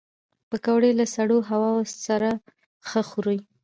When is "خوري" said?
3.09-3.39